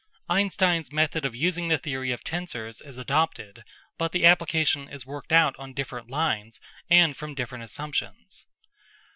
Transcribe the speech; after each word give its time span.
Einstein's 0.27 0.91
method 0.91 1.25
of 1.25 1.35
using 1.35 1.67
the 1.67 1.77
theory 1.77 2.09
of 2.11 2.23
tensors 2.23 2.81
is 2.83 2.97
adopted, 2.97 3.63
but 3.99 4.11
the 4.11 4.25
application 4.25 4.89
is 4.89 5.05
worked 5.05 5.31
out 5.31 5.55
on 5.59 5.75
different 5.75 6.09
lines 6.09 6.59
and 6.89 7.15
from 7.15 7.35
different 7.35 7.63
assumptions. 7.63 8.47